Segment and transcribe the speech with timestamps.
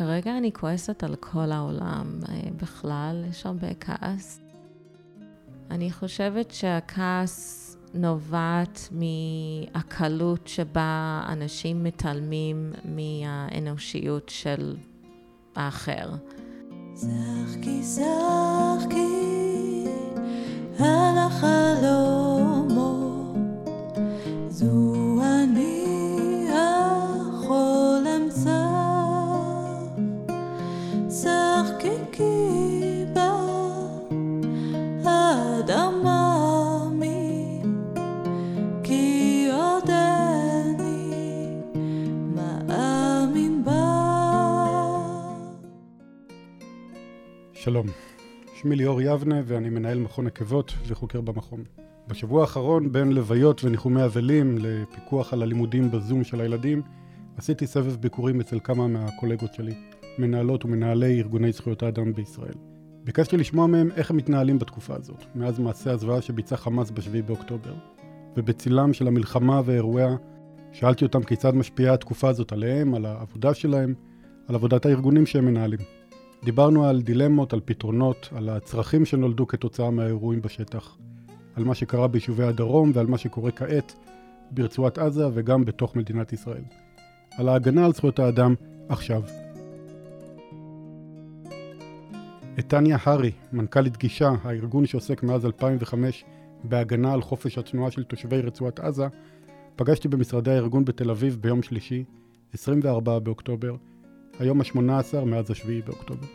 [0.00, 2.20] כרגע אני כועסת על כל העולם.
[2.56, 4.40] בכלל, יש הרבה כעס.
[5.70, 14.76] אני חושבת שהכעס נובעת מהקלות שבה אנשים מתעלמים מהאנושיות של
[15.56, 16.10] האחר.
[16.96, 19.20] שחקי שחקי
[20.78, 21.99] על החלומות
[49.10, 51.64] יבנה ואני מנהל מכון עקבות וחוקר במכון.
[52.08, 56.82] בשבוע האחרון, בין לוויות וניחומי אבלים לפיקוח על הלימודים בזום של הילדים,
[57.36, 59.74] עשיתי סבב ביקורים אצל כמה מהקולגות שלי,
[60.18, 62.54] מנהלות ומנהלי ארגוני זכויות האדם בישראל.
[63.04, 67.74] ביקשתי לשמוע מהם איך הם מתנהלים בתקופה הזאת, מאז מעשה הזוועה שביצע חמאס ב-7 באוקטובר.
[68.36, 70.16] ובצילם של המלחמה ואירועיה,
[70.72, 73.94] שאלתי אותם כיצד משפיעה התקופה הזאת עליהם, על העבודה שלהם,
[74.48, 75.99] על עבודת הארגונים שהם מנהלים.
[76.44, 80.96] דיברנו על דילמות, על פתרונות, על הצרכים שנולדו כתוצאה מהאירועים בשטח,
[81.56, 83.94] על מה שקרה ביישובי הדרום ועל מה שקורה כעת
[84.50, 86.62] ברצועת עזה וגם בתוך מדינת ישראל.
[87.38, 88.54] על ההגנה על זכויות האדם
[88.88, 89.22] עכשיו.
[92.58, 96.24] את טניה הארי, מנכ"לית גישה, הארגון שעוסק מאז 2005
[96.64, 99.06] בהגנה על חופש התנועה של תושבי רצועת עזה,
[99.76, 102.04] פגשתי במשרדי הארגון בתל אביב ביום שלישי,
[102.54, 103.76] 24 באוקטובר,
[104.40, 106.26] היום ה-18 מאז ה-7 באוקטובר.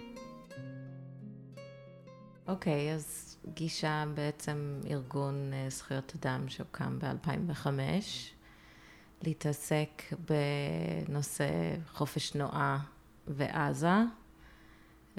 [2.47, 7.67] אוקיי, okay, אז גישה בעצם ארגון אה, זכויות אדם שהוקם ב-2005,
[9.21, 12.79] להתעסק בנושא חופש תנועה
[13.27, 13.95] ועזה,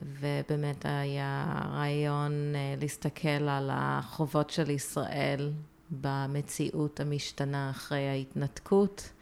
[0.03, 5.53] ובאמת היה רעיון אה, להסתכל על החובות של ישראל
[5.91, 9.13] במציאות המשתנה אחרי ההתנתקות.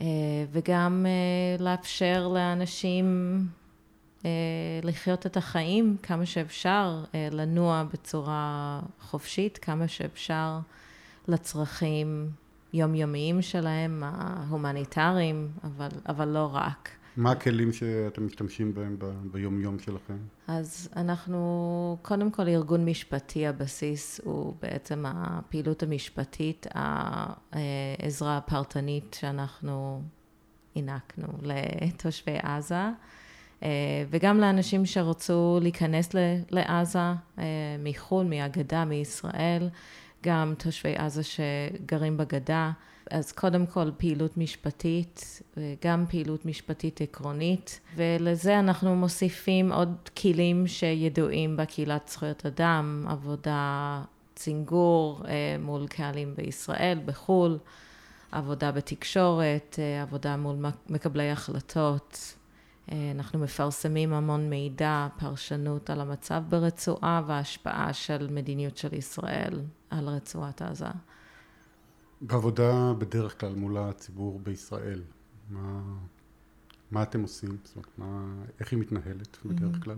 [0.00, 0.06] אה,
[0.52, 3.38] וגם אה, לאפשר לאנשים
[4.24, 4.30] אה,
[4.82, 10.58] לחיות את החיים כמה שאפשר, לנוע בצורה חופשית, כמה שאפשר
[11.28, 12.30] לצרכים
[12.72, 16.95] יומיומיים שלהם, ההומניטריים, אבל, אבל לא רק.
[17.16, 18.96] מה הכלים שאתם משתמשים בהם
[19.32, 20.16] ביום-יום שלכם?
[20.48, 30.02] אז אנחנו, קודם כל ארגון משפטי, הבסיס הוא בעצם הפעילות המשפטית, העזרה הפרטנית שאנחנו
[30.76, 32.90] הענקנו לתושבי עזה.
[33.62, 33.68] אה,
[34.10, 36.08] וגם לאנשים שרצו להיכנס
[36.50, 37.44] לעזה אה,
[37.78, 39.68] מחו"ל, מהגדה, מישראל,
[40.22, 42.72] גם תושבי עזה שגרים בגדה.
[43.10, 51.56] אז קודם כל פעילות משפטית, וגם פעילות משפטית עקרונית, ולזה אנחנו מוסיפים עוד כלים שידועים
[51.56, 54.02] בקהילת זכויות אדם, עבודה
[54.34, 57.58] צינגור אה, מול קהלים בישראל, בחו"ל,
[58.32, 60.56] עבודה בתקשורת, אה, עבודה מול
[60.88, 62.34] מקבלי החלטות.
[62.92, 70.08] אה, אנחנו מפרסמים המון מידע, פרשנות על המצב ברצועה וההשפעה של מדיניות של ישראל על
[70.08, 70.86] רצועת עזה.
[72.20, 75.02] בעבודה בדרך כלל מול הציבור בישראל,
[75.50, 75.82] מה,
[76.90, 77.56] מה אתם עושים?
[77.64, 78.24] זאת אומרת, מה,
[78.60, 79.96] איך היא מתנהלת בדרך כלל?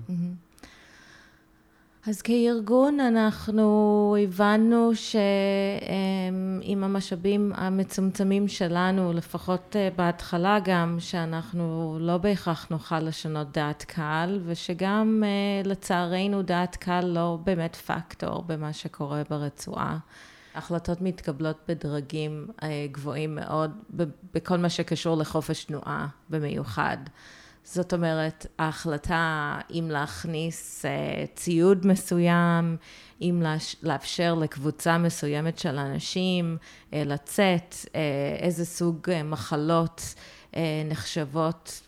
[2.07, 12.67] אז כארגון אנחנו הבנו שעם המשאבים המצומצמים שלנו, לפחות אה, בהתחלה גם, שאנחנו לא בהכרח
[12.71, 19.99] נוכל לשנות דעת קהל, ושגם אה, לצערנו דעת קהל לא באמת פקטור במה שקורה ברצועה.
[20.59, 23.71] החלטות מתקבלות בדרגים אה, גבוהים מאוד,
[24.35, 26.97] בכל מה שקשור לחופש תנועה במיוחד.
[27.65, 32.77] זאת אומרת, ההחלטה אם להכניס אה, ציוד מסוים,
[33.21, 33.43] אם
[33.83, 36.57] לאפשר לקבוצה מסוימת של אנשים
[36.93, 37.75] אה, לצאת,
[38.39, 40.15] איזה סוג מחלות
[40.85, 41.88] נחשבות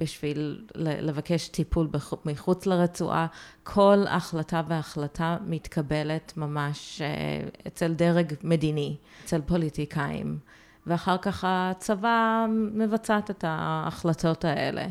[0.00, 1.88] בשביל לבקש טיפול
[2.24, 3.26] מחוץ לרצועה,
[3.62, 10.38] כל החלטה והחלטה מתקבלת ממש אה, אצל דרג מדיני, אצל פוליטיקאים,
[10.86, 14.86] ואחר כך הצבא מבצעת את ההחלטות האלה.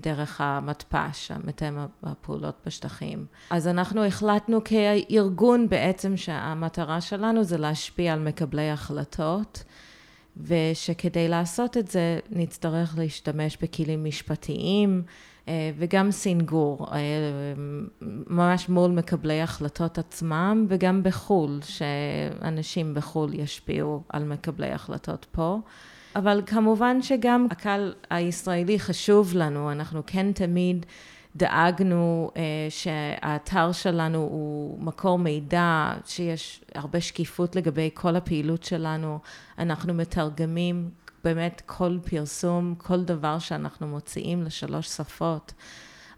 [0.00, 3.26] דרך המתפ"ש, המתאם הפעולות בשטחים.
[3.50, 9.64] אז אנחנו החלטנו כארגון בעצם שהמטרה שלנו זה להשפיע על מקבלי החלטות.
[10.36, 15.02] ושכדי לעשות את זה נצטרך להשתמש בכלים משפטיים
[15.48, 16.98] אה, וגם סינגור, אה,
[18.30, 25.58] ממש מול מקבלי החלטות עצמם וגם בחו"ל, שאנשים בחו"ל ישפיעו על מקבלי החלטות פה.
[26.16, 30.86] אבל כמובן שגם הקהל הישראלי חשוב לנו, אנחנו כן תמיד
[31.36, 32.36] דאגנו uh,
[32.70, 39.18] שהאתר שלנו הוא מקור מידע, שיש הרבה שקיפות לגבי כל הפעילות שלנו,
[39.58, 40.90] אנחנו מתרגמים
[41.24, 45.52] באמת כל פרסום, כל דבר שאנחנו מוציאים לשלוש שפות.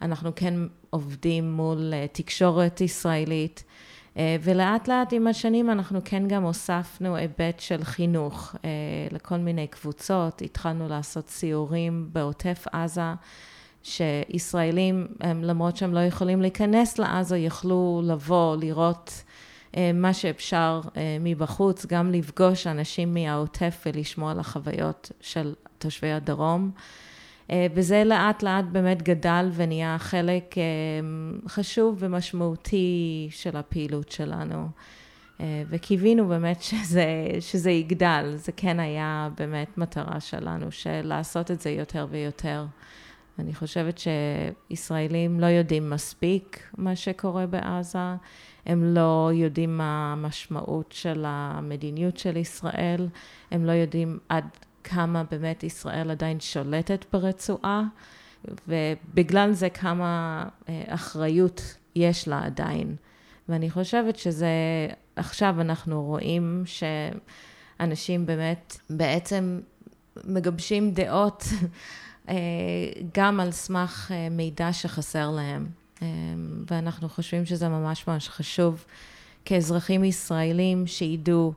[0.02, 0.54] אנחנו כן
[0.90, 3.64] עובדים מול uh, תקשורת ישראלית.
[4.14, 8.58] Uh, ולאט לאט עם השנים אנחנו כן גם הוספנו היבט של חינוך uh,
[9.14, 13.14] לכל מיני קבוצות, התחלנו לעשות סיורים בעוטף עזה,
[13.86, 19.22] שישראלים, הם, למרות שהם לא יכולים להיכנס לעזה, יכלו לבוא, לראות
[19.72, 26.70] uh, מה שאפשר uh, מבחוץ, גם לפגוש אנשים מהעוטף ולשמוע על החוויות של תושבי הדרום.
[27.50, 30.62] אה, וזה לאט לאט באמת גדל ונהיה חלק אה,
[31.48, 34.68] חשוב ומשמעותי של הפעילות שלנו.
[35.40, 37.06] אה, וקיווינו באמת שזה,
[37.40, 42.64] שזה יגדל, זה כן היה באמת מטרה שלנו, של לעשות את זה יותר ויותר.
[43.38, 44.00] אני חושבת
[44.70, 47.98] שישראלים לא יודעים מספיק מה שקורה בעזה,
[48.66, 53.08] הם לא יודעים מה המשמעות של המדיניות של ישראל,
[53.50, 54.44] הם לא יודעים עד
[54.84, 57.82] כמה באמת ישראל עדיין שולטת ברצועה,
[58.68, 62.96] ובגלל זה כמה אה, אחריות יש לה עדיין.
[63.48, 64.48] ואני חושבת שזה,
[65.16, 69.60] עכשיו אנחנו רואים שאנשים באמת בעצם
[70.24, 71.44] מגבשים דעות
[73.14, 75.66] גם על סמך אה, מידע שחסר להם.
[76.70, 78.84] ואנחנו חושבים שזה ממש ממש חשוב
[79.44, 81.52] כאזרחים ישראלים שידעו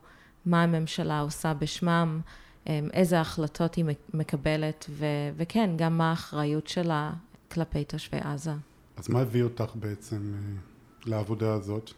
[0.46, 2.20] מה הממשלה עושה בשמם,
[2.66, 3.84] איזה החלטות היא
[4.14, 5.04] מקבלת, ו-
[5.36, 7.12] וכן, גם מה האחריות שלה
[7.50, 8.52] כלפי תושבי עזה.
[8.96, 10.40] אז מה הביא אותך בעצם אה,
[11.06, 11.90] לעבודה הזאת?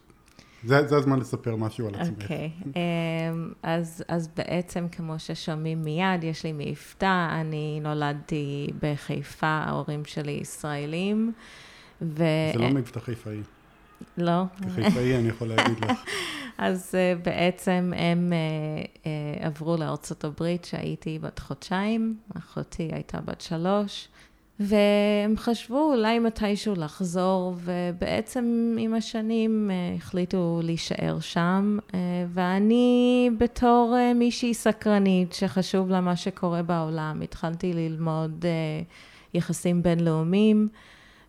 [0.64, 2.22] זה, זה הזמן לספר משהו על עצמך.
[2.22, 2.66] אוקיי, okay.
[2.66, 10.04] אמ, um, אז, אז בעצם כמו ששומעים מיד, יש לי מבטא, אני נולדתי בחיפה, ההורים
[10.04, 11.32] שלי ישראלים.
[12.02, 12.24] ו...
[12.52, 13.40] זה לא מבטא חיפאי.
[14.16, 14.44] לא.
[14.62, 15.90] כחיפאי אני יכול להגיד לך.
[16.58, 23.40] אז uh, בעצם הם uh, uh, עברו לארצות הברית כשהייתי בת חודשיים, אחותי הייתה בת
[23.40, 24.08] שלוש,
[24.62, 31.94] והם חשבו אולי מתישהו לחזור, ובעצם עם השנים uh, החליטו להישאר שם, uh,
[32.28, 38.44] ואני בתור uh, מישהי סקרנית שחשוב לה מה שקורה בעולם, התחלתי ללמוד
[39.34, 40.68] יחסים בינלאומיים.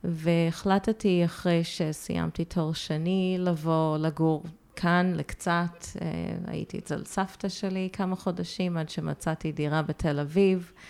[0.04, 4.44] והחלטתי אחרי שסיימתי תואר שני לבוא לגור
[4.76, 6.08] כאן לקצת, אה,
[6.48, 10.82] הייתי אצל סבתא שלי כמה חודשים עד שמצאתי דירה בתל אביב אה,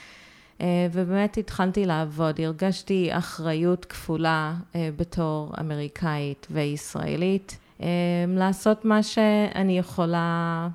[0.91, 7.57] ובאמת התחלתי לעבוד, הרגשתי אחריות כפולה אה, בתור אמריקאית וישראלית
[8.27, 10.67] לעשות מה שאני יכולה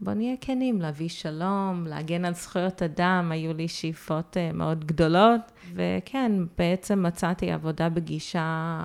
[0.00, 5.40] בוא נהיה כנים, להביא שלום, להגן על זכויות אדם, היו לי שאיפות מאוד גדולות,
[5.74, 8.80] וכן, בעצם מצאתי עבודה בגישה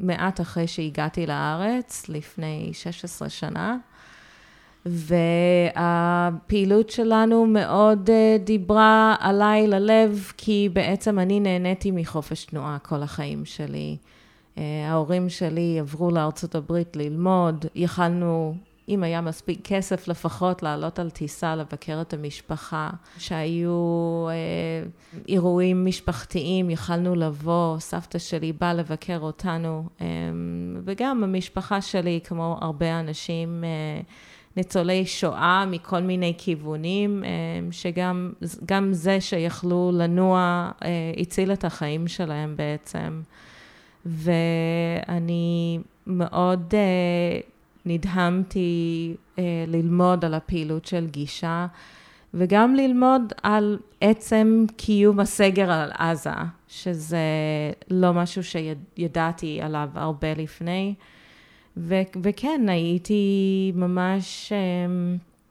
[0.00, 3.76] מעט אחרי שהגעתי לארץ, לפני 16 שנה.
[4.86, 8.12] והפעילות שלנו מאוד uh,
[8.44, 13.96] דיברה עליי ללב, כי בעצם אני נהניתי מחופש תנועה כל החיים שלי.
[14.54, 14.58] Uh,
[14.88, 18.54] ההורים שלי עברו לארצות הברית ללמוד, יכלנו
[18.88, 24.88] אם היה מספיק כסף לפחות לעלות על טיסה לבקר את המשפחה, שהיו אה,
[25.28, 30.06] אירועים משפחתיים, יכלנו לבוא, סבתא שלי באה לבקר אותנו, אה,
[30.84, 34.00] וגם המשפחה שלי, כמו הרבה אנשים, אה,
[34.56, 37.28] ניצולי שואה מכל מיני כיוונים, אה,
[37.70, 43.20] שגם זה שיכלו לנוע אה, הציל את החיים שלהם בעצם.
[44.06, 47.40] ואני מאוד אה,
[47.88, 51.66] נדהמתי אה, ללמוד על הפעילות של גישה,
[52.34, 56.30] וגם ללמוד על עצם קיום הסגר על עזה,
[56.68, 57.18] שזה
[57.90, 60.94] לא משהו שידעתי עליו הרבה לפני.
[61.76, 64.58] ו- וכן, הייתי ממש אה,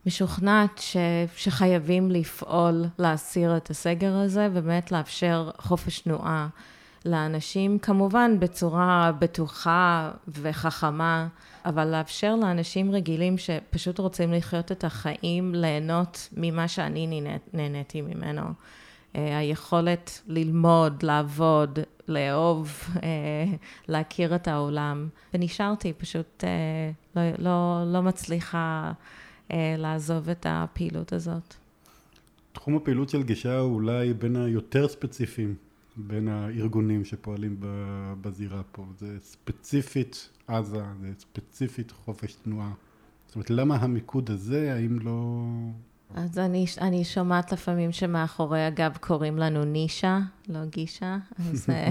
[0.05, 0.97] משוכנעת ש-
[1.35, 6.47] שחייבים לפעול להסיר את הסגר הזה, ובאמת לאפשר חופש תנועה.
[7.07, 11.27] לאנשים, כמובן בצורה בטוחה וחכמה,
[11.65, 17.21] אבל לאפשר לאנשים רגילים שפשוט רוצים לחיות את החיים, ליהנות ממה שאני
[17.53, 18.41] נהניתי ממנו.
[19.15, 23.45] אה, היכולת ללמוד, לעבוד, לאהוב, אה,
[23.87, 25.07] להכיר את העולם.
[25.33, 28.91] ונשארתי, פשוט אה, לא, לא, לא מצליחה
[29.77, 31.53] לעזוב את הפעילות הזאת.
[32.53, 35.55] תחום הפעילות של גישה הוא אולי בין היותר ספציפיים
[35.97, 37.57] בין הארגונים שפועלים
[38.21, 38.85] בזירה פה.
[38.97, 42.73] זה ספציפית עזה, זה ספציפית חופש תנועה.
[43.27, 45.43] זאת אומרת, למה המיקוד הזה, האם לא
[46.15, 51.89] אז אני, אני שומעת לפעמים שמאחורי הגב קוראים לנו נישה, לא גישה, אז אה,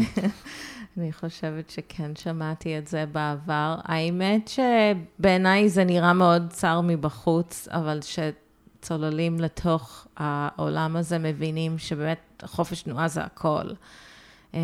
[0.97, 3.77] אני חושבת שכן שמעתי את זה בעבר.
[3.83, 7.99] האמת שבעיניי זה נראה מאוד צר מבחוץ, אבל
[8.87, 13.62] שצוללים לתוך העולם הזה מבינים שבאמת חופש תנועה זה הכל.
[14.55, 14.61] אמ,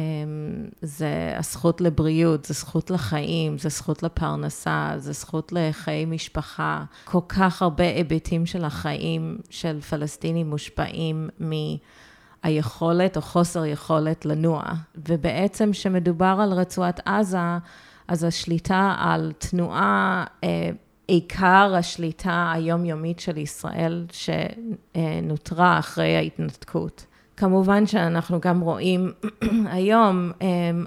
[0.83, 6.85] זה הזכות לבריאות, זה זכות לחיים, זה זכות לפרנסה, זה זכות לחיי משפחה.
[7.05, 11.29] כל כך הרבה היבטים של החיים של פלסטינים מושפעים
[12.45, 14.63] מהיכולת או חוסר יכולת לנוע.
[15.09, 17.59] ובעצם כשמדובר על רצועת עזה,
[18.09, 20.71] אז השליטה על תנועה, אה,
[21.13, 27.07] עיקר השליטה היומיומית של ישראל שנותרה אחרי ההתנתקות.
[27.37, 29.13] כמובן שאנחנו גם רואים
[29.77, 30.85] היום אמ,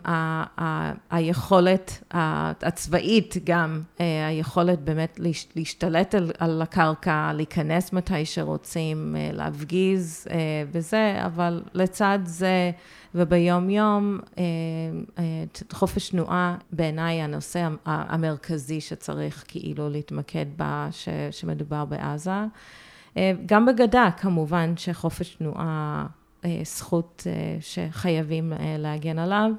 [1.09, 5.19] היכולת הצבאית גם, אה, היכולת באמת
[5.55, 10.35] להשתלט על הקרקע, להיכנס מתי שרוצים, אה, להפגיז אה,
[10.71, 12.71] וזה, אבל לצד זה
[13.15, 14.19] וביום יום
[15.71, 20.87] חופש תנועה בעיניי הנושא המרכזי שצריך כאילו להתמקד בה,
[21.31, 22.31] שמדובר בעזה.
[23.45, 26.24] גם בגדה כמובן שחופש תנועה אה,
[26.63, 29.51] זכות אה, שחייבים אה, להגן עליו.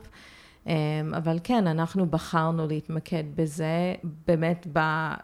[1.16, 3.95] אבל כן, אנחנו בחרנו להתמקד בזה,
[4.26, 4.66] באמת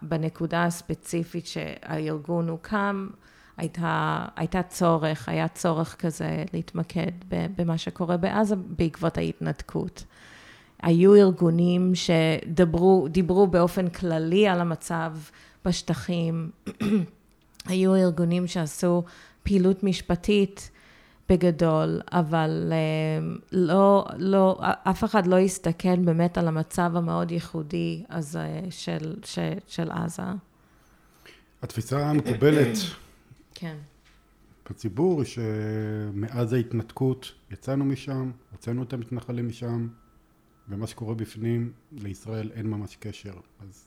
[0.03, 3.09] בנקודה הספציפית שהארגון הוקם,
[3.57, 10.05] הייתה, הייתה צורך, היה צורך כזה להתמקד במה שקורה בעזה בעקבות ההתנתקות.
[10.83, 15.13] היו ארגונים שדיברו באופן כללי על המצב
[15.65, 16.51] בשטחים,
[17.67, 19.03] היו ארגונים שעשו
[19.43, 20.71] פעילות משפטית
[21.29, 28.61] בגדול, אבל אה, לא, לא, אף אחד לא הסתכל באמת על המצב המאוד ייחודי הזה
[28.71, 30.23] של, של, של עזה.
[31.63, 32.77] התפיסה המקובלת
[33.55, 33.77] כן.
[34.71, 39.89] בציבור היא שמאז ההתנתקות יצאנו משם, הוצאנו את המתנחלים משם,
[40.69, 43.35] ומה שקורה בפנים, לישראל אין ממש קשר.
[43.61, 43.87] אז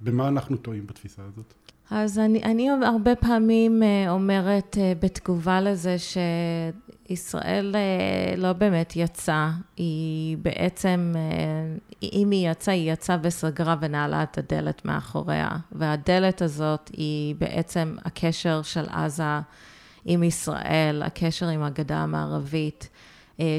[0.00, 1.54] במה אנחנו טועים בתפיסה הזאת?
[1.90, 5.96] אז אני, אני הרבה פעמים אה, אומרת אה, בתגובה לזה
[7.08, 11.14] שישראל אה, לא באמת יצאה, היא בעצם,
[12.02, 15.48] אם היא יצאה, היא יצאה וסגרה ונעלה את הדלת מאחוריה.
[15.72, 19.40] והדלת הזאת היא בעצם הקשר של עזה
[20.04, 22.88] עם ישראל, הקשר עם הגדה המערבית.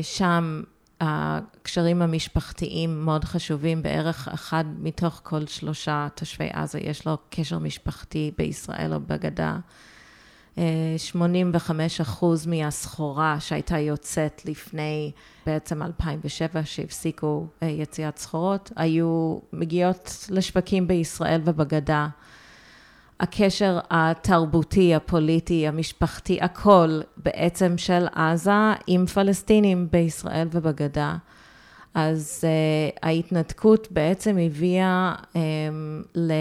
[0.01, 0.61] שם
[1.01, 8.31] הקשרים המשפחתיים מאוד חשובים, בערך אחד מתוך כל שלושה תושבי עזה יש לו קשר משפחתי
[8.37, 9.57] בישראל או בגדה.
[10.97, 15.11] 85 אחוז מהסחורה שהייתה יוצאת לפני
[15.45, 22.07] בעצם 2007, שהפסיקו אה, יציאת סחורות, היו מגיעות לשווקים בישראל ובגדה.
[23.19, 31.15] הקשר התרבותי, הפוליטי, המשפחתי, הכל בעצם של עזה עם פלסטינים בישראל ובגדה.
[31.93, 35.37] אז uh, ההתנתקות בעצם הביאה um,
[36.15, 36.31] ל...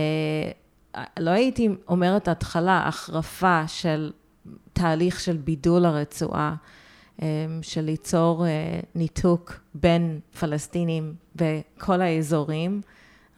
[1.18, 4.12] לא הייתי אומרת התחלה, החרפה של
[4.73, 6.54] תהליך של בידול הרצועה,
[7.16, 7.23] um,
[7.62, 12.80] של ליצור uh, ניתוק בין פלסטינים וכל האזורים.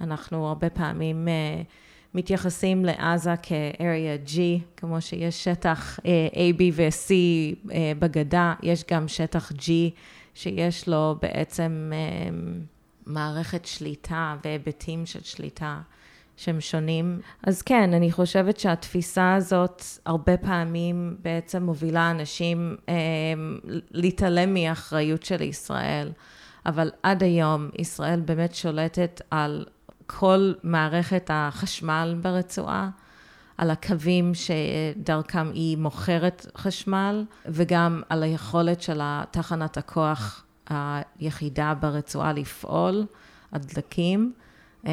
[0.00, 1.66] אנחנו הרבה פעמים uh,
[2.14, 4.38] מתייחסים לעזה כ-area G,
[4.76, 7.10] כמו שיש שטח אה, A, B ו-C
[7.72, 9.70] אה, בגדה, יש גם שטח G
[10.34, 12.30] שיש לו בעצם אה,
[13.06, 15.80] מערכת שליטה והיבטים של שליטה
[16.36, 17.20] שהם שונים.
[17.42, 22.76] אז כן, אני חושבת שהתפיסה הזאת הרבה פעמים בעצם מובילה אנשים
[23.90, 26.12] להתעלם מאחריות של ישראל.
[26.66, 29.64] אבל עד היום ישראל באמת שולטת על
[30.18, 32.90] כל מערכת החשמל ברצועה,
[33.58, 39.00] על הקווים שדרכם היא מוכרת חשמל, וגם על היכולת של
[39.30, 43.06] תחנת הכוח היחידה ברצועה לפעול,
[43.52, 44.32] הדלקים.
[44.86, 44.90] אמ,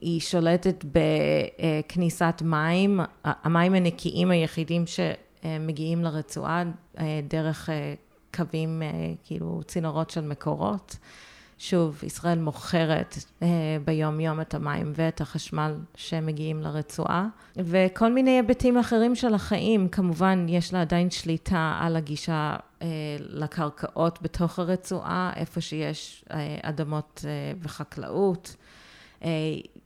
[0.00, 6.62] היא שולטת בכניסת מים, המים הנקיים היחידים שמגיעים לרצועה
[6.98, 7.94] אה, דרך אה,
[8.34, 8.88] קווים, אה,
[9.24, 10.96] כאילו צינורות של מקורות.
[11.62, 13.48] שוב, ישראל מוכרת אה,
[13.84, 20.46] ביום יום את המים ואת החשמל שמגיעים לרצועה, וכל מיני היבטים אחרים של החיים, כמובן
[20.48, 22.86] יש לה עדיין שליטה על הגישה אה,
[23.18, 28.56] לקרקעות בתוך הרצועה, איפה שיש אה, אדמות אה, וחקלאות.
[29.24, 29.28] אה,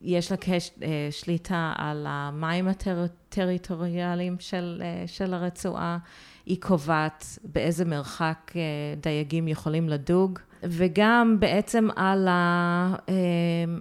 [0.02, 5.98] יש לה קש, אה, שליטה על המים הטריטוריאליים של, אה, של הרצועה.
[6.46, 8.60] היא קובעת באיזה מרחק אה,
[9.00, 10.38] דייגים יכולים לדוג.
[10.62, 13.14] וגם בעצם על, ה, אמ,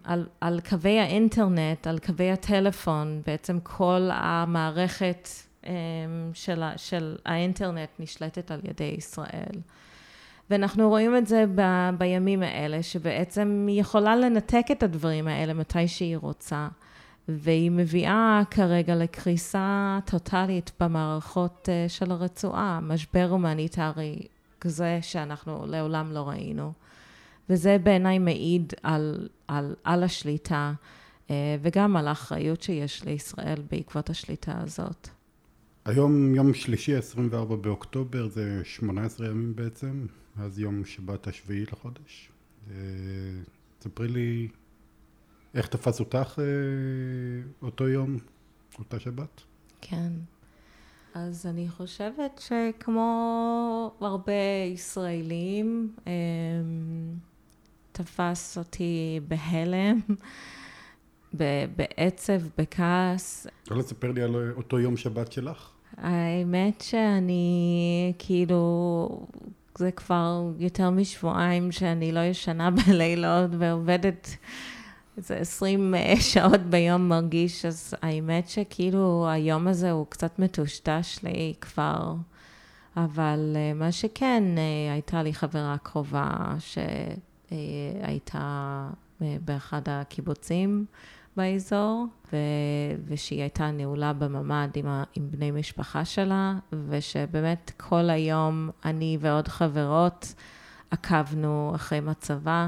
[0.03, 5.29] על, על קווי האינטרנט, על קווי הטלפון, בעצם כל המערכת
[6.33, 9.61] של, של האינטרנט נשלטת על ידי ישראל.
[10.49, 11.61] ואנחנו רואים את זה ב,
[11.97, 16.67] בימים האלה, שבעצם היא יכולה לנתק את הדברים האלה מתי שהיא רוצה.
[17.27, 24.19] והיא מביאה כרגע לקריסה טוטאלית במערכות אה, של הרצועה, משבר הומניטרי
[24.61, 26.73] כזה שאנחנו לעולם לא ראינו.
[27.49, 30.73] וזה בעיניי מעיד על, על, על השליטה
[31.29, 35.09] אה, וגם על האחריות שיש לישראל בעקבות השליטה הזאת.
[35.85, 40.05] היום יום שלישי, 24 באוקטובר, זה 18 ימים בעצם,
[40.37, 42.29] אז יום שבת השביעי לחודש.
[42.71, 42.75] אה,
[43.81, 44.47] ספרי לי
[45.55, 46.43] איך תפס אותך אה,
[47.61, 48.17] אותו יום,
[48.79, 49.41] אותה שבת?
[49.81, 50.11] כן.
[51.13, 54.33] אז אני חושבת שכמו הרבה
[54.73, 56.13] ישראלים, אה,
[57.91, 59.99] תפס אותי בהלם,
[61.75, 63.47] בעצב, בכעס.
[63.71, 65.69] לא לספר לי על אותו יום שבת שלך?
[65.97, 69.27] האמת שאני כאילו,
[69.77, 74.37] זה כבר יותר משבועיים שאני לא ישנה בלילות ועובדת
[75.17, 75.93] איזה עשרים
[76.31, 82.15] שעות ביום מרגיש, אז האמת שכאילו היום הזה הוא קצת מטושטש לי כבר,
[82.97, 86.55] אבל אה, מה שכן, אה, הייתה לי חברה קרובה
[87.49, 88.39] שהייתה
[89.21, 90.85] אה, באחד הקיבוצים
[91.37, 92.37] באזור, ו...
[93.05, 95.03] ושהיא הייתה נעולה בממ"ד עם, ה...
[95.15, 96.53] עם בני משפחה שלה,
[96.87, 100.33] ושבאמת כל היום אני ועוד חברות
[100.91, 102.67] עקבנו אחרי מצבה.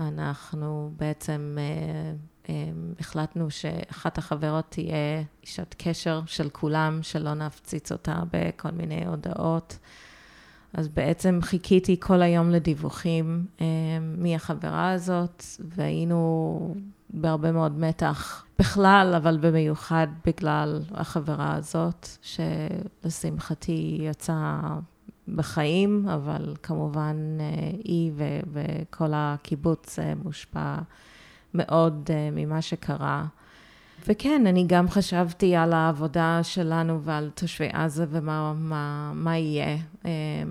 [0.00, 2.14] אנחנו בעצם אה,
[2.48, 2.70] אה,
[3.00, 9.78] החלטנו שאחת החברות תהיה אישת קשר של כולם, שלא נפציץ אותה בכל מיני הודעות.
[10.72, 13.66] אז בעצם חיכיתי כל היום לדיווחים אה,
[14.00, 16.74] מהחברה הזאת, והיינו
[17.10, 24.78] בהרבה מאוד מתח בכלל, אבל במיוחד בגלל החברה הזאת, שלשמחתי יצאה
[25.28, 30.76] בחיים, אבל כמובן אה, היא ו- וכל הקיבוץ אה, מושפע
[31.54, 33.24] מאוד אה, ממה שקרה.
[34.08, 39.76] וכן, אני גם חשבתי על העבודה שלנו ועל תושבי עזה ומה מה, מה יהיה.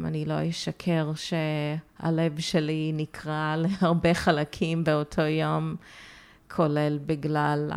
[0.05, 5.75] אני לא אשקר שהלב שלי נקרע להרבה חלקים באותו יום,
[6.55, 7.71] כולל בגלל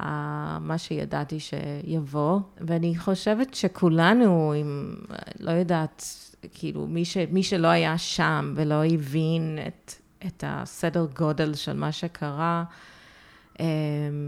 [0.61, 2.41] מה שידעתי שיבוא.
[2.61, 4.95] ואני חושבת שכולנו, אם,
[5.41, 6.05] לא יודעת,
[6.53, 9.93] כאילו, מי, ש, מי שלא היה שם ולא הבין את,
[10.27, 12.65] את הסדר גודל של מה שקרה,
[13.61, 13.65] אמ,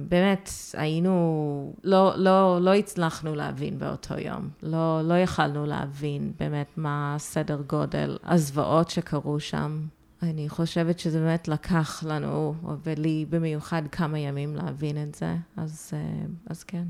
[0.09, 4.49] באמת, היינו, לא, לא, לא הצלחנו להבין באותו יום.
[4.63, 9.81] לא, לא יכלנו להבין באמת מה הסדר גודל, הזוועות שקרו שם.
[10.23, 16.27] אני חושבת שזה באמת לקח לנו, ולי במיוחד, כמה ימים להבין את זה, אז, אה,
[16.47, 16.85] אז כן.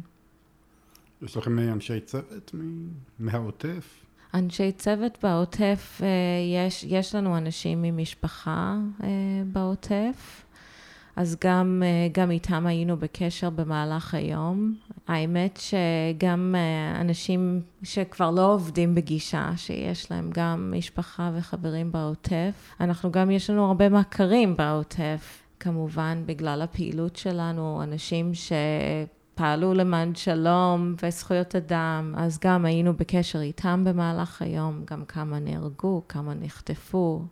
[1.23, 2.55] יש לכם אנשי צוות
[3.19, 4.05] מהעוטף?
[4.35, 6.09] אנשי צוות בעוטף, אה,
[6.67, 9.09] יש, יש לנו אנשים ממשפחה אה,
[9.53, 10.45] בעוטף,
[11.19, 14.75] אז גם, אה, גם איתם היינו בקשר במהלך היום.
[15.09, 16.55] האמת שגם
[17.01, 23.67] אנשים שכבר לא עובדים בגישה, שיש להם גם משפחה וחברים בעוטף, אנחנו גם, יש לנו
[23.67, 25.43] הרבה מכרים בעוטף.
[25.61, 28.53] כמובן, בגלל הפעילות שלנו, אנשים ש...
[29.35, 36.03] פעלו למען שלום וזכויות אדם, אז גם היינו בקשר איתם במהלך היום, גם כמה נהרגו,
[36.09, 37.23] כמה נחטפו,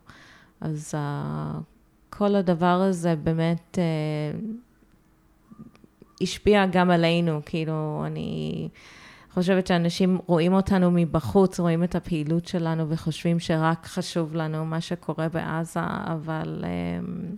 [0.60, 1.75] אז uh,
[2.18, 4.38] כל הדבר הזה באמת uh,
[6.20, 8.68] השפיע גם עלינו, כאילו, אני
[9.30, 15.28] חושבת שאנשים רואים אותנו מבחוץ, רואים את הפעילות שלנו וחושבים שרק חשוב לנו מה שקורה
[15.28, 17.36] בעזה, אבל um,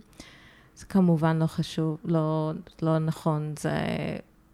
[0.75, 3.71] זה כמובן לא חשוב, לא, לא נכון, זה...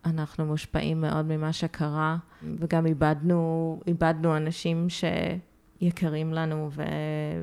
[0.06, 2.18] אנחנו מושפעים מאוד ממה שקרה,
[2.60, 6.84] וגם איבדנו, איבדנו אנשים שיקרים לנו, ו,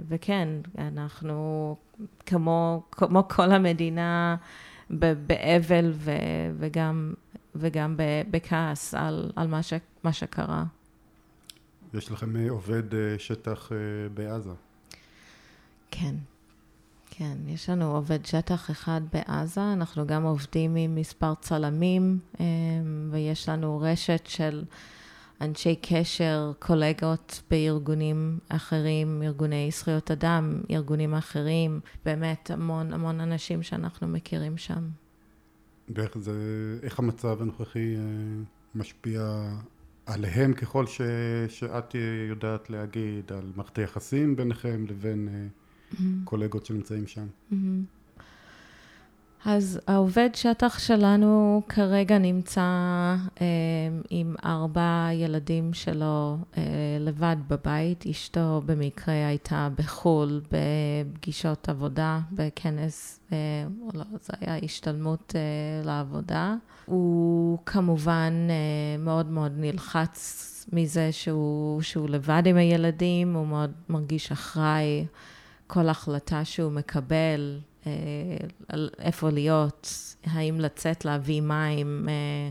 [0.09, 1.77] וכן, אנחנו
[2.27, 4.37] כמו, כמו כל המדינה
[4.91, 6.11] באבל ו,
[6.59, 7.15] וגם,
[7.55, 7.95] וגם
[8.31, 9.73] בכעס על, על מה, ש,
[10.05, 10.65] מה שקרה.
[11.95, 13.77] יש לכם עובד אה, שטח אה,
[14.15, 14.51] בעזה.
[15.91, 16.15] כן.
[17.11, 22.19] כן, יש לנו עובד שטח אחד בעזה, אנחנו גם עובדים עם מספר צלמים,
[23.11, 24.65] ויש לנו רשת של
[25.43, 34.09] אנשי קשר, קולגות בארגונים אחרים, ארגוני זכויות אדם, ארגונים אחרים, באמת המון המון אנשים שאנחנו
[34.09, 34.89] מכירים שם.
[35.89, 36.33] ואיך זה,
[36.83, 38.01] איך המצב הנוכחי אה,
[38.75, 39.51] משפיע
[40.07, 41.01] עליהם ככל ש,
[41.49, 41.95] שאת
[42.29, 45.29] יודעת להגיד, על מערכת היחסים ביניכם לבין...
[45.29, 45.47] אה,
[45.93, 46.25] mm-hmm.
[46.25, 47.27] קולגות שנמצאים שם.
[47.27, 47.55] Mm-hmm.
[49.45, 52.61] אז העובד שטח שלנו כרגע נמצא
[53.41, 53.47] אה,
[54.11, 56.63] עם ארבע ילדים שלו אה,
[57.01, 58.05] לבד בבית.
[58.11, 63.37] אשתו במקרה הייתה בחו"ל בפגישות עבודה, בכנס, אה,
[63.95, 66.55] לא, זה היה השתלמות אה, לעבודה.
[66.87, 74.33] הוא כמובן אה, מאוד מאוד נלחץ מזה שהוא, שהוא לבד עם הילדים, הוא מאוד מרגיש
[74.33, 75.07] אחראי.
[75.67, 77.59] כל החלטה שהוא מקבל,
[78.69, 79.89] על איפה להיות,
[80.25, 82.49] האם לצאת להביא מים, אה,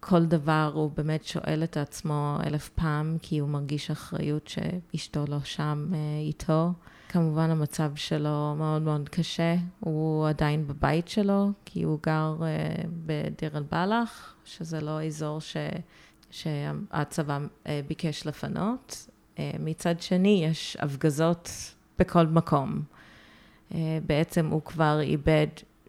[0.00, 5.38] כל דבר הוא באמת שואל את עצמו אלף פעם, כי הוא מרגיש אחריות שאשתו לא
[5.44, 6.72] שם אה, איתו.
[7.08, 12.36] כמובן המצב שלו מאוד מאוד קשה, הוא עדיין בבית שלו, כי הוא גר
[13.06, 15.56] בדיר אל-בלח, שזה לא אזור ש...
[16.30, 17.38] שהצבא
[17.86, 19.08] ביקש לפנות.
[19.58, 21.50] מצד שני, יש הפגזות
[21.98, 22.82] בכל מקום.
[23.74, 25.46] אה, בעצם הוא כבר איבד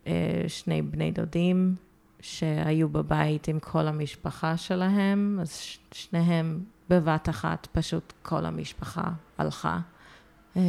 [0.08, 1.76] אה, שני בני דודים
[2.20, 5.60] שהיו בבית עם כל המשפחה שלהם, אז
[5.92, 9.80] שניהם בבת אחת, פשוט כל המשפחה הלכה.
[10.58, 10.62] אה,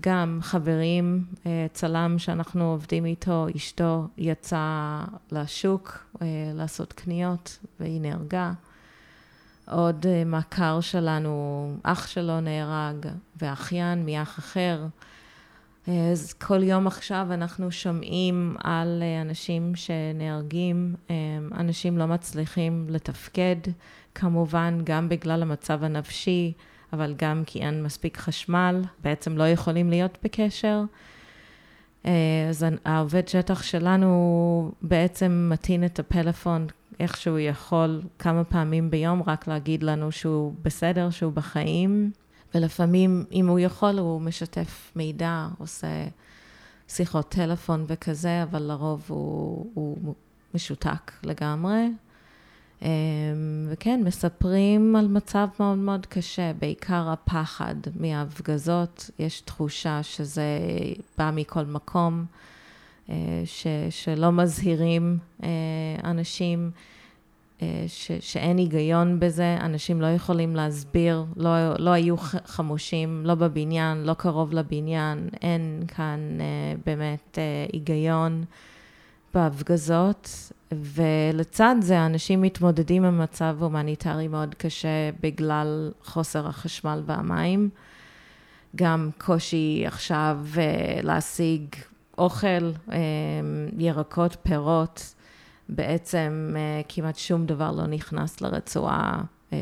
[0.00, 1.24] גם חברים,
[1.72, 5.98] צלם שאנחנו עובדים איתו, אשתו יצאה לשוק
[6.54, 8.52] לעשות קניות והיא נהרגה.
[9.70, 13.06] עוד מכר שלנו, אח שלו נהרג,
[13.40, 14.86] ואחיין מאח אחר.
[15.88, 21.14] אז כל יום עכשיו אנחנו שומעים על אה, אנשים שנהרגים, אה,
[21.52, 23.56] אנשים לא מצליחים לתפקד,
[24.14, 26.52] כמובן גם בגלל המצב הנפשי,
[26.92, 30.82] אבל גם כי אין מספיק חשמל, בעצם לא יכולים להיות בקשר.
[32.06, 36.66] אה, אז העובד שטח שלנו בעצם מטעין את הפלאפון
[37.00, 42.10] איך שהוא יכול כמה פעמים ביום, רק להגיד לנו שהוא בסדר, שהוא בחיים.
[42.54, 46.06] ולפעמים, אם הוא יכול, הוא משתף מידע, עושה
[46.88, 50.14] שיחות טלפון וכזה, אבל לרוב הוא, הוא
[50.54, 51.88] משותק לגמרי.
[52.82, 52.88] אמ,
[53.68, 59.10] וכן, מספרים על מצב מאוד מאוד קשה, בעיקר הפחד מההפגזות.
[59.18, 60.58] יש תחושה שזה
[61.18, 62.24] בא מכל מקום,
[63.10, 65.48] אה, ש, שלא מזהירים אה,
[66.04, 66.70] אנשים.
[67.62, 72.16] אה, ש, שאין היגיון בזה, אנשים לא יכולים להסביר, לא, לא היו
[72.46, 76.46] חמושים, לא בבניין, לא קרוב לבניין, אין כאן אה,
[76.86, 78.44] באמת אה, היגיון
[79.34, 87.68] בהפגזות, ולצד זה אנשים מתמודדים עם מצב הומניטרי מאוד קשה בגלל חוסר החשמל והמים.
[88.76, 90.38] גם קושי עכשיו
[91.02, 91.62] להשיג
[92.18, 92.72] אוכל,
[93.78, 95.14] ירקות, פירות.
[95.68, 99.58] בעצם אה, כמעט שום דבר לא נכנס לרצועה אה,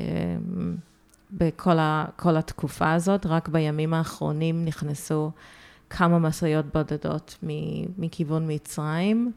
[1.30, 5.30] בכל ה, התקופה הזאת, רק בימים האחרונים נכנסו
[5.90, 7.38] כמה משאיות בודדות
[7.98, 9.32] מכיוון מצרים,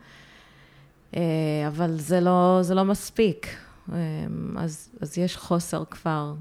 [1.16, 1.22] אה,
[1.68, 3.48] אבל זה לא, זה לא מספיק.
[4.58, 6.34] אז, אז יש חוסר כבר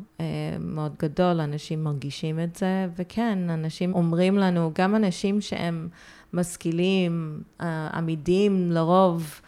[0.60, 5.88] מאוד גדול, אנשים מרגישים את זה, וכן, אנשים אומרים לנו, גם אנשים שהם
[6.32, 7.42] משכילים,
[7.94, 9.40] עמידים לרוב,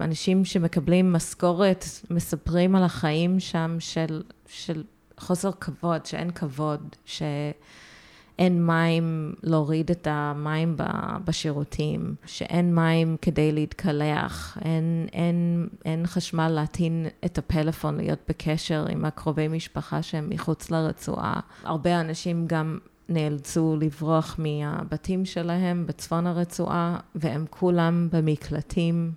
[0.00, 4.82] אנשים שמקבלים משכורת מספרים על החיים שם של, של
[5.18, 10.76] חוסר כבוד, שאין כבוד, שאין מים להוריד את המים
[11.24, 19.04] בשירותים, שאין מים כדי להתקלח, אין, אין, אין חשמל להטעין את הפלאפון, להיות בקשר עם
[19.04, 21.40] הקרובי משפחה שהם מחוץ לרצועה.
[21.64, 29.12] הרבה אנשים גם נאלצו לברוח מהבתים שלהם בצפון הרצועה, והם כולם במקלטים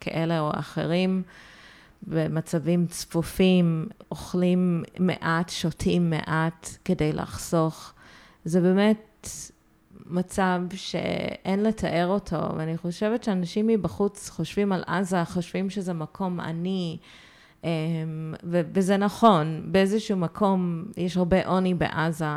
[0.00, 1.22] כאלה או אחרים,
[2.02, 7.92] במצבים צפופים, אוכלים מעט, שותים מעט כדי לחסוך.
[8.44, 9.28] זה באמת
[10.06, 16.98] מצב שאין לתאר אותו, ואני חושבת שאנשים מבחוץ חושבים על עזה, חושבים שזה מקום עני,
[17.64, 17.68] אמ,
[18.42, 22.36] וזה נכון, באיזשהו מקום יש הרבה עוני בעזה.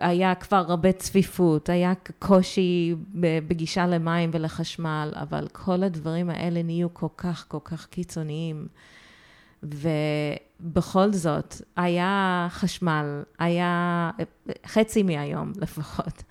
[0.00, 2.94] היה כבר הרבה צפיפות, היה קושי
[3.48, 8.66] בגישה למים ולחשמל, אבל כל הדברים האלה נהיו כל כך כל כך קיצוניים.
[9.62, 14.10] ובכל זאת, היה חשמל, היה
[14.66, 16.22] חצי מהיום לפחות,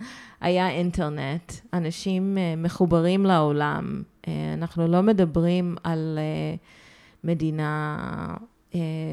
[0.41, 4.03] היה אינטרנט, אנשים אה, מחוברים לעולם.
[4.27, 6.55] אה, אנחנו לא מדברים על אה,
[7.23, 7.97] מדינה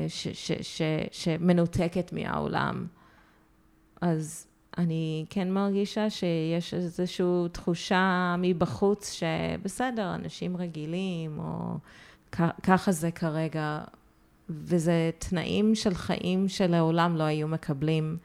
[0.08, 0.82] ש, ש, ש,
[1.12, 2.86] שמנותקת מהעולם.
[4.00, 4.46] אז
[4.78, 11.78] אני כן מרגישה שיש איזושהי תחושה מבחוץ שבסדר, אנשים רגילים, או
[12.62, 13.80] ככה זה כרגע,
[14.48, 18.16] וזה תנאים של חיים שלעולם לא היו מקבלים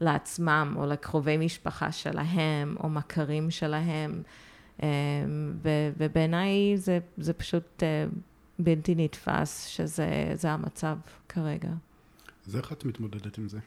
[0.00, 4.22] לעצמם, או לקרובי משפחה שלהם, או מכרים שלהם.
[5.98, 7.82] ובעיניי זה, זה פשוט
[8.58, 10.96] בלתי נתפס שזה המצב
[11.28, 11.70] כרגע.
[12.46, 13.58] אז איך את מתמודדת עם זה?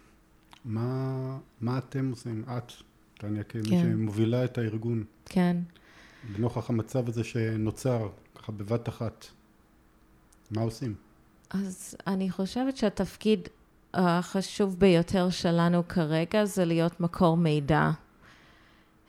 [0.66, 2.44] מה, מה אתם עושים?
[2.58, 2.72] את,
[3.18, 3.82] טניה, כמי כן.
[3.82, 5.04] שמובילה את הארגון.
[5.26, 5.58] כן.
[6.36, 9.26] לנוכח המצב הזה שנוצר, ככה בבת אחת,
[10.52, 10.96] מה עושים?
[11.50, 13.48] אז אני חושבת שהתפקיד
[13.94, 17.92] החשוב ביותר שלנו כרגע זה להיות מקור מידע.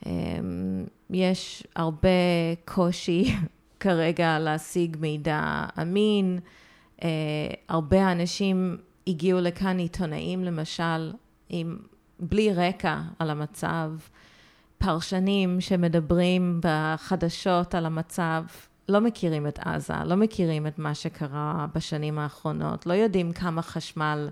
[0.05, 2.09] אמ, יש הרבה
[2.65, 3.35] קושי
[3.79, 6.39] כרגע להשיג מידע אמין.
[7.03, 7.09] אה,
[7.69, 11.11] הרבה אנשים הגיעו לכאן עיתונאים למשל,
[11.49, 11.77] עם,
[12.19, 13.91] בלי רקע על המצב,
[14.77, 18.43] פרשנים שמדברים בחדשות על המצב,
[18.89, 24.29] לא מכירים את עזה, לא מכירים את מה שקרה בשנים האחרונות, לא יודעים כמה חשמל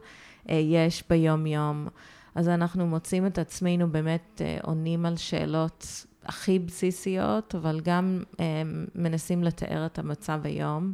[0.49, 1.87] אה, יש ביום-יום.
[2.35, 8.45] אז אנחנו מוצאים את עצמנו באמת אה, עונים על שאלות הכי בסיסיות, אבל גם אה,
[8.95, 10.93] מנסים לתאר את המצב היום,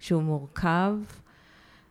[0.00, 0.92] שהוא מורכב.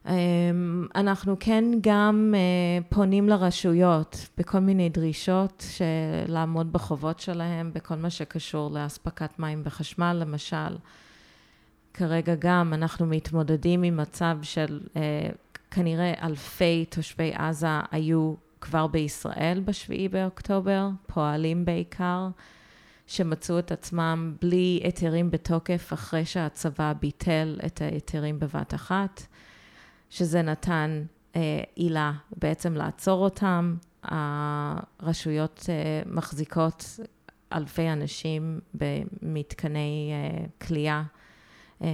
[0.07, 5.65] אמ, אנחנו כן גם אה, פונים לרשויות בכל מיני דרישות
[6.27, 10.77] לעמוד בחובות שלהם בכל מה שקשור לאספקת מים וחשמל למשל.
[11.93, 15.29] כרגע גם אנחנו מתמודדים עם מצב של אה,
[15.71, 22.27] כנראה אלפי תושבי עזה היו כבר בישראל בשביעי באוקטובר, פועלים בעיקר,
[23.07, 29.21] שמצאו את עצמם בלי היתרים בתוקף אחרי שהצבא ביטל את ההיתרים בבת אחת.
[30.15, 31.04] שזה נתן
[31.36, 31.63] אה,
[32.38, 33.75] בעצם לעצור אותם.
[34.04, 36.99] הרשויות אה, מחזיקות
[37.54, 41.04] אלפי אנשים במתקני אה, כליאה.
[41.82, 41.88] אה,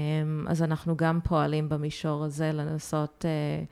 [0.47, 3.63] אז אנחנו גם פועלים במישור הזה לנסות אה,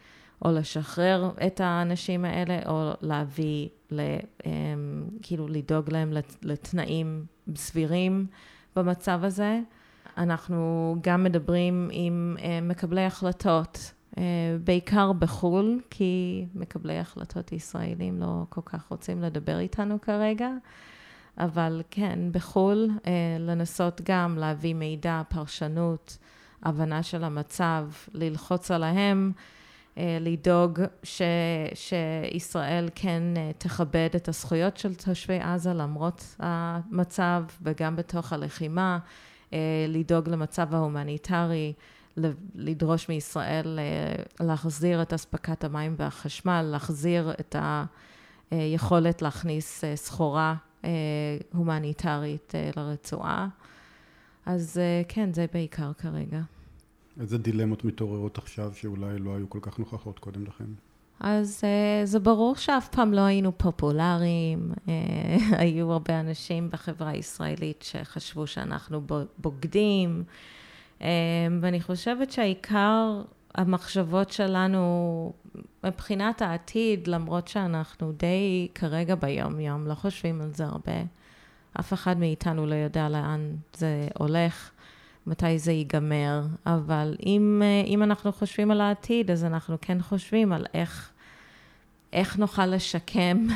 [0.46, 4.00] או לשחרר את האנשים האלה, או להביא, ל,
[4.46, 4.52] אה,
[5.22, 8.26] כאילו לדאוג להם לתנאים סבירים
[8.76, 9.60] במצב הזה.
[10.18, 13.94] אנחנו גם מדברים עם אה, מקבלי החלטות
[14.64, 20.50] בעיקר בחו"ל, כי מקבלי החלטות ישראלים לא כל כך רוצים לדבר איתנו כרגע,
[21.38, 26.18] אבל כן, בחו"ל, אה, לנסות גם להביא מידע, פרשנות,
[26.64, 29.32] הבנה של המצב, ללחוץ עליהם,
[29.98, 31.22] אה, לדאוג ש,
[31.74, 33.24] שישראל כן
[33.58, 39.00] תכבד את הזכויות של תושבי עזה למרות המצב וגם בתוך הלחימה,
[39.88, 41.74] לדאוג למצב ההומניטרי.
[42.56, 47.56] לדרוש מישראל אה, להחזיר את אספקת המים והחשמל, להחזיר את
[48.52, 50.56] היכולת להכניס אה, סחורה
[50.86, 50.90] אה,
[51.54, 53.48] הומניטרית לרצועה.
[54.46, 56.42] אז כן, זה בעיקר כרגע.
[57.20, 60.66] איזה דילמות מתעוררות עכשיו שאולי לא היו כל כך נוכחות קודם לכן?
[61.20, 61.62] אז
[62.04, 64.72] זה ברור שאף פעם לא היינו פופולריים.
[65.62, 69.02] היו הרבה אנשים בחברה הישראלית שחשבו שאנחנו
[69.38, 70.24] בוגדים.
[71.02, 71.08] אמ,
[71.62, 73.22] ואני חושבת שהעיקר
[73.56, 75.34] המחשבות שלנו
[75.84, 81.02] מבחינת העתיד, למרות שאנחנו די כרגע ביום-יום, לא חושבים על זה הרבה.
[81.80, 84.72] אף אחד מאיתנו לא יודע לאן זה הולך,
[85.28, 90.66] מתי זה ייגמר, אבל אם, אם אנחנו חושבים על העתיד, אז אנחנו כן חושבים על
[90.74, 91.12] איך,
[92.14, 93.48] איך נוכל לשקם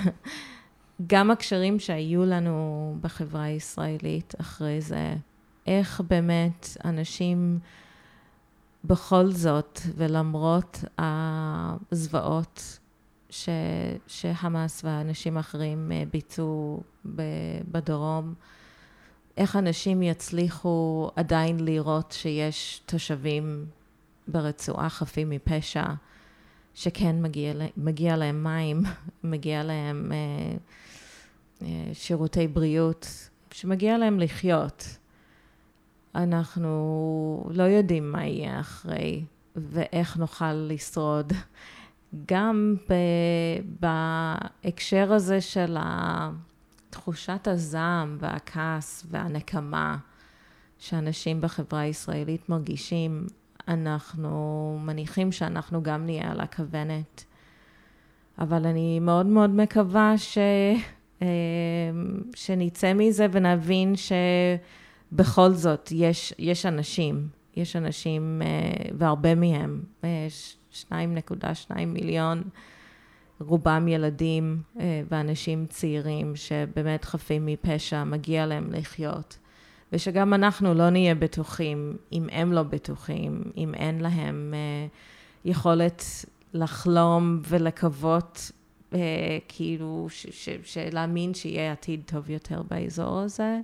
[1.08, 5.16] גם הקשרים שהיו לנו בחברה הישראלית אחרי זה.
[5.68, 7.60] איך באמת אנשים
[8.84, 12.80] בכל זאת, ולמרות הזוועות
[13.30, 13.50] ש,
[14.08, 16.84] שחמאס ואנשים אחרים אה, ביצעו
[17.72, 18.34] בדרום,
[19.38, 23.66] איך אנשים יצליחו עדיין לראות שיש תושבים
[24.28, 25.86] ברצועה חפים מפשע,
[26.74, 28.84] שכן מגיע, מגיע להם מים,
[29.24, 30.56] מגיע להם אה,
[31.62, 34.98] אה, שירותי בריאות, שמגיע להם לחיות.
[36.16, 39.24] אנחנו לא יודעים מה יהיה אחרי
[39.56, 41.34] ואיך נוכל לשרוד.
[42.26, 42.76] גם
[43.80, 45.78] בהקשר הזה של
[46.90, 49.98] תחושת הזעם והכעס והנקמה
[50.78, 53.28] שאנשים בחברה הישראלית מרגישים,
[53.68, 57.24] אנחנו מניחים שאנחנו גם נהיה על הכוונת.
[58.40, 60.38] אבל אני מאוד מאוד מקווה ש...
[61.22, 61.28] אה,
[62.36, 64.12] שנצא מזה ונבין ש...
[65.16, 69.84] בכל זאת, יש, יש אנשים, יש אנשים, אה, והרבה מהם,
[70.74, 70.92] 2.2
[71.78, 72.44] אה, מיליון,
[73.40, 79.38] רובם ילדים אה, ואנשים צעירים שבאמת חפים מפשע, מגיע להם לחיות.
[79.94, 84.54] ושגם אנחנו לא נהיה בטוחים אם הם לא בטוחים, אם אין להם
[85.46, 86.04] יכולת
[86.54, 88.52] לחלום ולקוות,
[89.48, 90.08] כאילו,
[90.92, 93.60] להאמין שיהיה עתיד טוב יותר באזור הזה.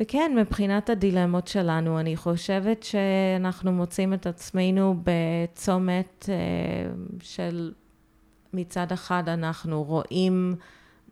[0.00, 6.34] וכן, מבחינת הדילמות שלנו, אני חושבת שאנחנו מוצאים את עצמנו בצומת אה,
[7.22, 7.72] של
[8.52, 10.54] מצד אחד אנחנו רואים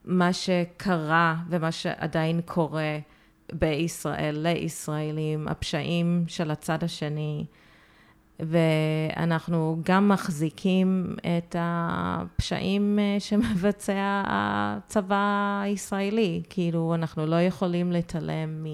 [0.05, 2.99] מה שקרה ומה שעדיין קורה
[3.53, 7.45] בישראל לישראלים, הפשעים של הצד השני,
[8.43, 18.65] ואנחנו גם מחזיקים את הפשעים אה, שמבצע הצבא הישראלי, כאילו אנחנו לא יכולים להתעלם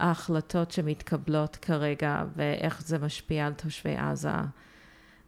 [0.00, 4.28] מההחלטות שמתקבלות כרגע ואיך זה משפיע על תושבי עזה.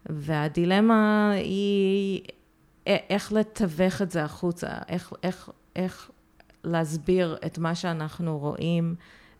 [0.07, 2.21] והדילמה היא
[2.87, 6.11] איך לתווך את זה החוצה, איך, איך, איך
[6.65, 8.95] להסביר את מה שאנחנו רואים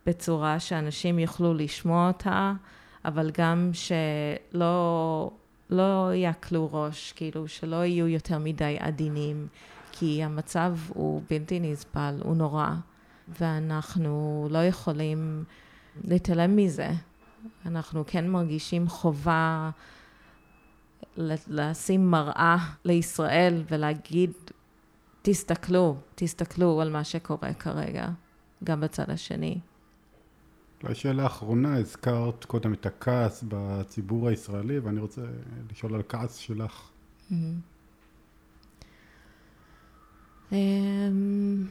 [0.05, 2.53] בצורה שאנשים יוכלו לשמוע אותה,
[3.07, 5.31] אבל גם שלא
[5.69, 9.47] לא יעקלו ראש, כאילו שלא יהיו יותר מדי עדינים,
[9.91, 12.69] כי המצב הוא בלתי נסבל, הוא נורא,
[13.39, 15.43] ואנחנו לא יכולים
[16.03, 16.89] להתעלם מזה.
[17.65, 19.69] אנחנו כן מרגישים חובה
[21.47, 24.31] לשים מראה לישראל ולהגיד,
[25.21, 28.07] תסתכלו, תסתכלו על מה שקורה כרגע,
[28.63, 29.59] גם בצד השני.
[30.83, 35.21] אולי שאלה אחרונה, הזכרת קודם את הכעס בציבור הישראלי, ואני רוצה
[35.71, 36.89] לשאול על כעס שלך.
[40.51, 41.65] אמ,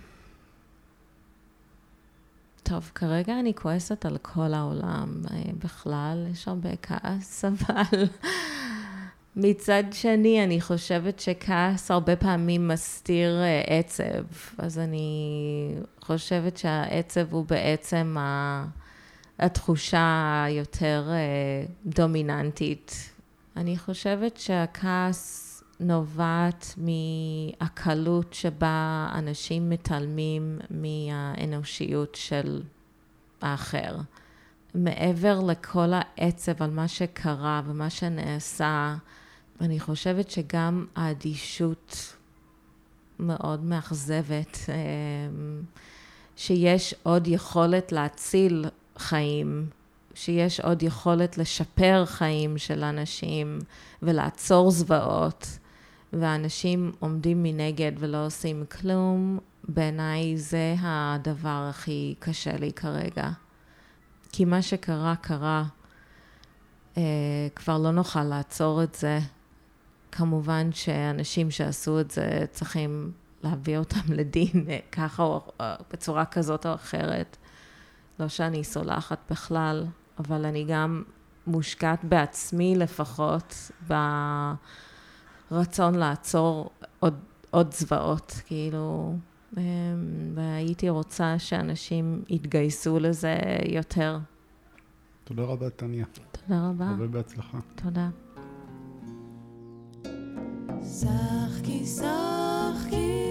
[2.62, 5.23] טוב, כרגע אני כועסת על כל העולם.
[5.31, 8.05] אה, בכלל, יש הרבה כעס, אבל
[9.37, 14.25] מצד שני, אני חושבת שכעס הרבה פעמים מסתיר אה, עצב.
[14.59, 18.16] אז אני חושבת שהעצב הוא בעצם
[19.38, 23.11] התחושה היותר אה, דומיננטית.
[23.57, 32.62] אני חושבת שהכעס נובעת מהקלות שבה אנשים מתעלמים מהאנושיות של
[33.42, 33.96] האחר.
[34.75, 38.96] מעבר לכל העצב על מה שקרה ומה שנעשה,
[39.61, 42.16] אני חושבת שגם האדישות
[43.18, 44.75] מאוד מאכזבת, אה,
[46.37, 48.64] שיש עוד יכולת להציל
[48.98, 49.66] חיים,
[50.14, 53.59] שיש עוד יכולת לשפר חיים של אנשים
[54.02, 55.59] ולעצור זוועות,
[56.12, 63.30] ואנשים עומדים מנגד ולא עושים כלום, בעיניי זה הדבר הכי קשה לי כרגע.
[64.32, 65.64] כי מה שקרה, קרה.
[66.94, 66.98] Uh,
[67.54, 69.18] כבר לא נוכל לעצור את זה.
[70.12, 75.40] כמובן שאנשים שעשו את זה צריכים להביא אותם לדין ככה או
[75.92, 77.37] בצורה כזאת או אחרת.
[78.20, 79.87] לא שאני סולחת בכלל,
[80.18, 81.02] אבל אני גם
[81.46, 83.70] מושקעת בעצמי לפחות
[85.50, 87.14] ברצון לעצור עוד,
[87.50, 89.16] עוד זוועות, כאילו,
[89.57, 89.62] אמ,
[90.35, 93.37] והייתי רוצה שאנשים יתגייסו לזה
[93.72, 94.18] יותר.
[95.24, 96.05] תודה רבה, טניה.
[96.33, 96.88] תודה רבה.
[96.88, 97.59] הרבה בהצלחה.
[97.74, 98.09] תודה.
[100.83, 103.22] שחקי שחקי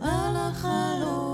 [0.00, 1.25] על החלומות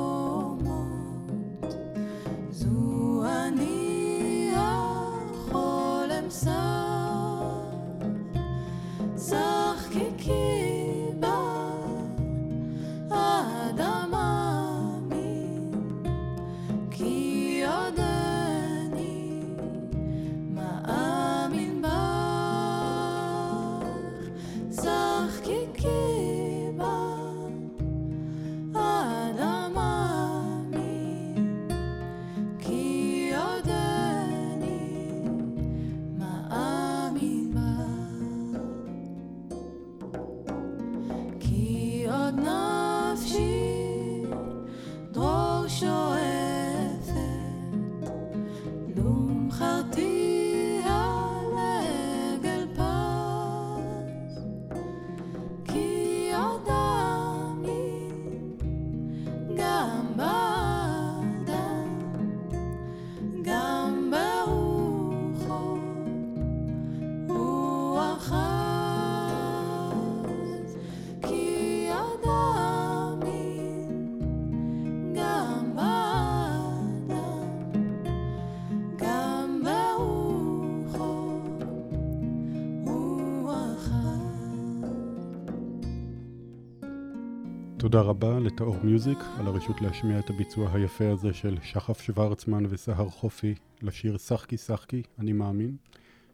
[87.92, 93.08] תודה רבה לטאור מיוזיק על הרשות להשמיע את הביצוע היפה הזה של שחף שוורצמן וסהר
[93.08, 95.76] חופי לשיר "שחקי שחקי, אני מאמין",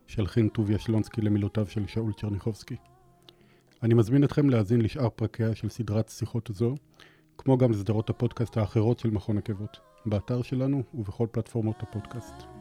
[0.07, 2.77] של חין טוביה שלונסקי למילותיו של שאול צ'רניחובסקי.
[3.83, 6.75] אני מזמין אתכם להאזין לשאר פרקיה של סדרת שיחות זו,
[7.39, 9.79] כמו גם לסדרות הפודקאסט האחרות של מכון עקבות.
[10.07, 12.58] באתר שלנו ובכל פלטפורמות הפודקאסט.